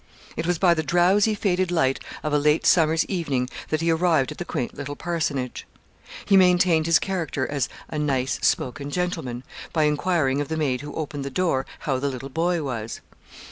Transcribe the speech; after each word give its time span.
It 0.35 0.47
was 0.47 0.57
by 0.57 0.73
the 0.73 0.81
drowsy 0.81 1.35
faded 1.35 1.69
light 1.69 1.99
of 2.23 2.33
a 2.33 2.39
late 2.39 2.65
summer's 2.65 3.05
evening 3.05 3.47
that 3.69 3.81
he 3.81 3.91
arrived 3.91 4.31
at 4.31 4.39
the 4.39 4.45
quaint 4.45 4.73
little 4.73 4.95
parsonage. 4.95 5.67
He 6.25 6.35
maintained 6.35 6.87
his 6.87 6.97
character 6.97 7.45
as 7.45 7.69
'a 7.87 7.99
nice 7.99 8.39
spoken 8.41 8.89
gentleman,' 8.89 9.43
by 9.71 9.83
enquiring 9.83 10.41
of 10.41 10.47
the 10.47 10.57
maid 10.57 10.81
who 10.81 10.95
opened 10.95 11.23
the 11.23 11.29
door 11.29 11.67
how 11.81 11.99
the 11.99 12.09
little 12.09 12.29
boy 12.29 12.63
was. 12.63 13.01